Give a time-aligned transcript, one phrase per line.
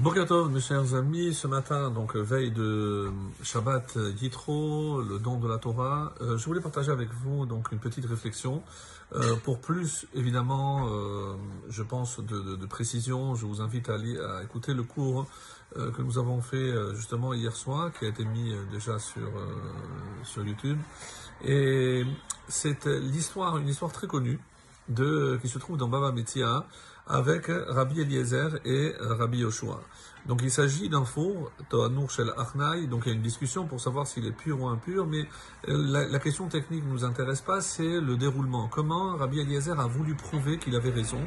[0.00, 3.10] Bokertov, mes chers amis, ce matin, donc veille de
[3.42, 7.78] Shabbat Yitro, le don de la Torah, euh, je voulais partager avec vous donc une
[7.78, 8.62] petite réflexion.
[9.14, 11.34] Euh, pour plus, évidemment, euh,
[11.68, 13.98] je pense de, précision, je vous invite à,
[14.42, 15.26] écouter le cours
[15.76, 18.98] euh, que nous avons fait euh, justement hier soir, qui a été mis euh, déjà
[18.98, 19.30] sur
[20.24, 20.78] sur YouTube.
[21.44, 22.04] Et
[22.48, 24.40] c'est l'histoire, une histoire très connue
[24.88, 26.64] de qui se trouve dans Baba Metzia
[27.10, 29.80] avec Rabbi Eliezer et Rabbi Yoshua.
[30.26, 33.80] Donc il s'agit d'un four, Toanour Shel Achnai, donc il y a une discussion pour
[33.80, 35.26] savoir s'il est pur ou impur, mais
[35.66, 38.68] la, la question technique ne nous intéresse pas, c'est le déroulement.
[38.68, 41.20] Comment Rabbi Eliezer a voulu prouver qu'il avait raison?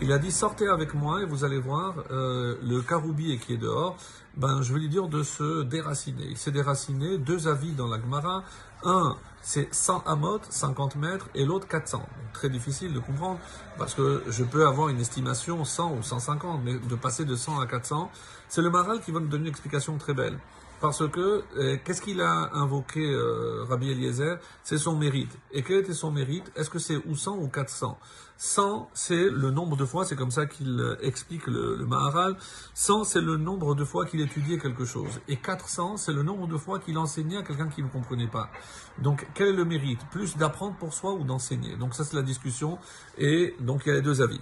[0.00, 3.58] Il a dit sortez avec moi et vous allez voir euh, le caroubier qui est
[3.58, 3.96] dehors,
[4.36, 6.24] ben je vais lui dire de se déraciner.
[6.30, 8.42] Il s'est déraciné, deux avis dans la Gemara,
[8.84, 11.98] un c'est 100 amot, 50 mètres, et l'autre 400.
[11.98, 13.40] Donc, très difficile de comprendre,
[13.76, 17.60] parce que je peux avoir une estimation 100 ou 150, mais de passer de 100
[17.60, 18.10] à 400,
[18.48, 20.38] c'est le Maral qui va nous donner une explication très belle.
[20.82, 24.38] Parce que, euh, qu'est-ce qu'il a invoqué euh, Rabbi Eliezer?
[24.64, 25.38] C'est son mérite.
[25.52, 26.50] Et quel était son mérite?
[26.56, 27.96] Est-ce que c'est ou 100 ou 400
[28.36, 32.36] 100, c'est le nombre de fois, c'est comme ça qu'il euh, explique le, le Maharal,
[32.74, 35.20] 100, c'est le nombre de fois qu'il étudiait quelque chose.
[35.28, 38.50] Et 400, c'est le nombre de fois qu'il enseignait à quelqu'un qui ne comprenait pas.
[38.98, 40.00] Donc, quel est le mérite?
[40.10, 41.76] Plus d'apprendre pour soi ou d'enseigner?
[41.76, 42.78] Donc ça, c'est la discussion.
[43.16, 44.40] Et donc, il y a les deux avis.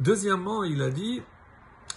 [0.00, 1.20] Deuxièmement, il a dit,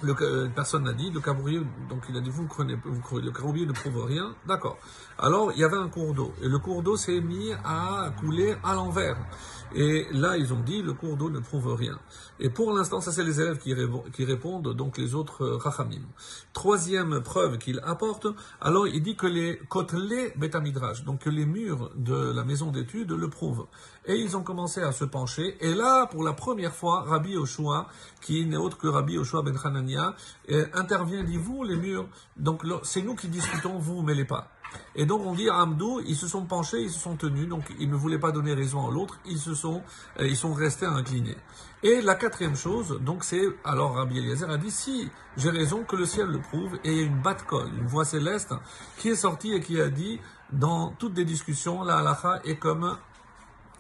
[0.02, 3.26] le, euh, personne n'a dit, le caroubier, donc il a dit, vous prenez, vous croyez,
[3.26, 4.78] le caroubier ne prouve rien, d'accord.
[5.18, 8.56] Alors, il y avait un cours d'eau, et le cours d'eau s'est mis à couler
[8.64, 9.18] à l'envers.
[9.76, 12.00] Et là, ils ont dit, le cours d'eau ne prouve rien.
[12.40, 13.74] Et pour l'instant, ça c'est les élèves qui,
[14.24, 16.02] répondent, donc les autres euh, rachamim.
[16.54, 18.28] Troisième preuve qu'il apporte,
[18.62, 23.12] alors il dit que les kotelé betamidrash, donc que les murs de la maison d'études
[23.12, 23.68] le prouvent.
[24.06, 27.88] Et ils ont commencé à se pencher, et là, pour la première fois, Rabbi Yoshua,
[28.22, 30.16] qui n'est autre que Rabbi Yoshua ben Hanania,
[30.50, 34.50] euh, intervient, dit, vous, les murs, donc c'est nous qui discutons, vous, mêlez pas.
[34.96, 37.64] Et donc on dit à Hamdou, ils se sont penchés, ils se sont tenus, donc
[37.80, 39.82] ils ne voulaient pas donner raison à l'autre, ils se sont,
[40.20, 41.38] euh, ils sont restés inclinés.
[41.82, 45.96] Et la quatrième chose, donc c'est, alors Rabbi Eliezer a dit, si j'ai raison, que
[45.96, 48.54] le ciel le prouve, et il y a une batte-colle, une voix céleste,
[48.98, 50.20] qui est sortie et qui a dit,
[50.52, 52.98] dans toutes les discussions, la halacha est comme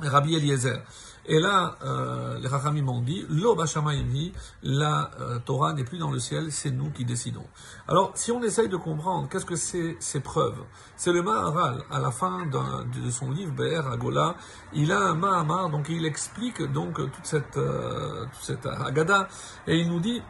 [0.02, 0.82] Rabbi Eliezer.
[1.26, 4.34] Et là, euh, les Rachamim m'ont dit, l'eau dit,
[4.64, 7.46] la euh, Torah n'est plus dans le ciel, c'est nous qui décidons.
[7.88, 10.64] Alors, si on essaye de comprendre, qu'est-ce que c'est ces preuves
[10.96, 14.36] C'est le Maharal, à la fin de son livre, Be'er Agola,
[14.74, 19.28] il a un Mahamar, donc il explique donc toute cette, euh, toute cette Agada,
[19.68, 20.24] et il nous dit,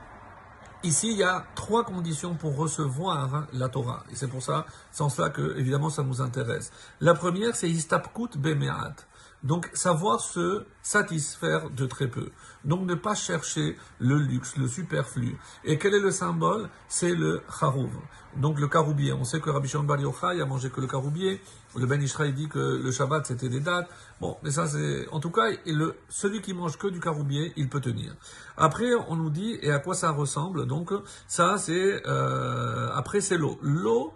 [0.82, 4.06] Ici, il y a trois conditions pour recevoir la Torah.
[4.10, 6.72] Et c'est pour ça, sans cela que, évidemment, ça nous intéresse.
[7.02, 9.06] La première, c'est Istapkut Bemeat.
[9.42, 12.30] Donc, savoir se satisfaire de très peu.
[12.66, 15.38] Donc, ne pas chercher le luxe, le superflu.
[15.64, 16.70] Et quel est le symbole?
[16.90, 17.90] C'est le charouv.
[18.36, 19.14] Donc, le caroubier.
[19.14, 21.42] On sait que Rabbi Shimon Bar Yochai a mangé que le caroubier.
[21.76, 23.90] Le Ben Ishraï dit que le Shabbat, c'était des dates.
[24.20, 25.08] Bon, mais ça, c'est...
[25.10, 25.96] En tout cas, le...
[26.10, 28.16] celui qui mange que du caroubier, il peut tenir.
[28.58, 30.68] Après, on nous dit, et à quoi ça ressemble?
[30.68, 30.92] Donc,
[31.28, 32.06] ça, c'est...
[32.06, 32.90] Euh...
[32.94, 33.58] Après, c'est l'eau.
[33.62, 34.14] L'eau,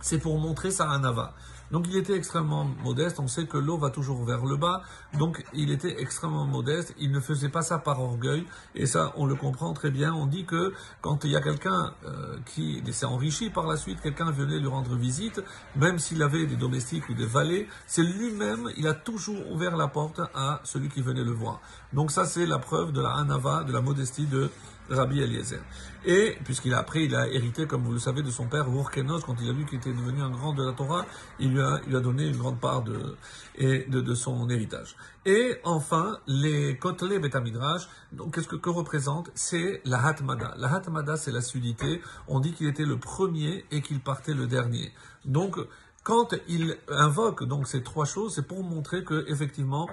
[0.00, 1.34] c'est pour montrer sa anava.
[1.74, 4.82] Donc il était extrêmement modeste, on sait que l'eau va toujours vers le bas,
[5.18, 8.46] donc il était extrêmement modeste, il ne faisait pas ça par orgueil,
[8.76, 11.92] et ça on le comprend très bien, on dit que quand il y a quelqu'un
[12.06, 15.42] euh, qui s'est enrichi par la suite, quelqu'un venait lui rendre visite,
[15.74, 19.88] même s'il avait des domestiques ou des valets, c'est lui-même, il a toujours ouvert la
[19.88, 21.60] porte à celui qui venait le voir.
[21.92, 24.48] Donc ça c'est la preuve de la anava, de la modestie de
[24.90, 25.60] Rabbi Eliezer.
[26.04, 29.20] Et, puisqu'il a après, il a hérité, comme vous le savez, de son père, Urkenos,
[29.20, 31.06] quand il a vu qu'il était devenu un grand de la Torah,
[31.38, 34.96] il lui a, donné une grande part de son héritage.
[35.26, 40.54] Et enfin, les Kotlé Betamidrash, donc qu'est-ce que, que représente C'est la Hatmada.
[40.58, 42.02] La Hatmada, c'est la sudité.
[42.28, 44.92] On dit qu'il était le premier et qu'il partait le dernier.
[45.24, 45.56] Donc,
[46.02, 49.88] quand il invoque donc ces trois choses, c'est pour montrer que effectivement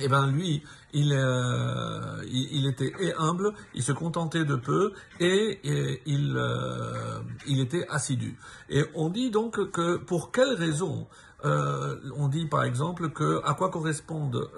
[0.00, 0.62] eh ben lui,
[0.92, 2.22] il, euh,
[2.68, 8.36] était humble, il se contentait de peu et, euh, il était assidu.
[8.68, 11.06] Et on dit donc que pour quelle raison
[11.44, 14.48] euh, on dit par exemple que à quoi correspondent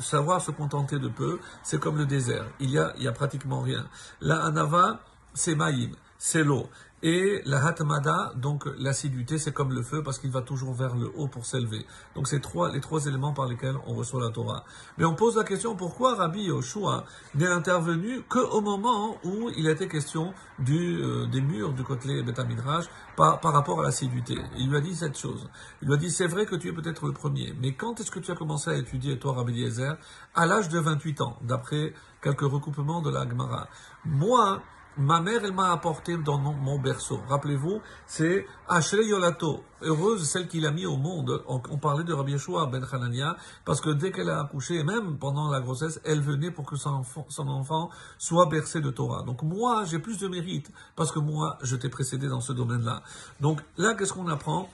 [0.00, 2.46] savoir se contenter de peu, c'est comme le désert.
[2.60, 3.86] Il y a, il y a pratiquement rien.
[4.20, 5.00] La anava,
[5.34, 6.68] c'est maïm, c'est l'eau.
[7.02, 11.10] Et la hatmada, donc l'assiduité, c'est comme le feu parce qu'il va toujours vers le
[11.16, 11.84] haut pour s'élever.
[12.14, 14.64] Donc c'est trois, les trois éléments par lesquels on reçoit la Torah.
[14.98, 17.04] Mais on pose la question pourquoi Rabbi Yoshua
[17.34, 22.84] n'est intervenu qu'au moment où il était question du, euh, des murs du côté Betamidrash
[23.16, 24.36] par, par rapport à l'assiduité?
[24.56, 25.50] Il lui a dit cette chose.
[25.82, 28.12] Il lui a dit c'est vrai que tu es peut-être le premier, mais quand est-ce
[28.12, 29.96] que tu as commencé à étudier toi Rabbi Yezer?
[30.36, 33.66] À l'âge de 28 ans, d'après quelques recoupements de la Gemara.
[34.04, 34.62] Moi,
[34.98, 37.18] Ma mère, elle m'a apporté dans mon, berceau.
[37.26, 41.42] Rappelez-vous, c'est Ashrei Yolato, heureuse celle qu'il a mis au monde.
[41.46, 45.50] On, parlait de Rabbi Yeshua ben Hanania, parce que dès qu'elle a accouché, même pendant
[45.50, 49.22] la grossesse, elle venait pour que son enfant, son enfant soit bercé de Torah.
[49.22, 53.02] Donc moi, j'ai plus de mérite, parce que moi, je t'ai précédé dans ce domaine-là.
[53.40, 54.68] Donc là, qu'est-ce qu'on apprend?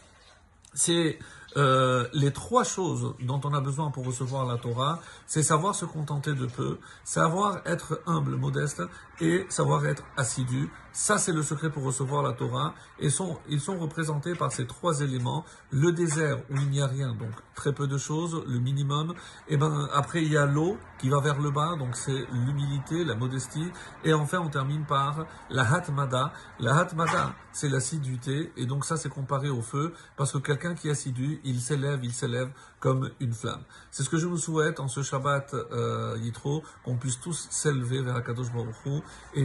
[0.74, 1.20] C'est
[1.58, 5.84] euh, les trois choses dont on a besoin pour recevoir la Torah, c'est savoir se
[5.84, 8.82] contenter de peu, savoir être humble, modeste
[9.20, 10.70] et savoir être assidu.
[10.92, 12.74] Ça, c'est le secret pour recevoir la Torah.
[12.98, 13.08] Et
[13.48, 15.44] ils sont représentés par ces trois éléments.
[15.70, 19.14] Le désert où il n'y a rien, donc très peu de choses, le minimum.
[19.48, 23.04] Et ben après, il y a l'eau qui va vers le bas, donc c'est l'humilité,
[23.04, 23.70] la modestie.
[24.04, 26.32] Et enfin, on termine par la hatmada.
[26.58, 28.52] La hatmada, c'est l'assiduité.
[28.56, 32.00] Et donc ça, c'est comparé au feu, parce que quelqu'un qui est assidu, il s'élève,
[32.04, 33.62] il s'élève comme une flamme.
[33.90, 38.02] C'est ce que je vous souhaite en ce Shabbat euh, Yitro, qu'on puisse tous s'élever
[38.02, 39.02] vers Akadosh Baruch
[39.34, 39.44] et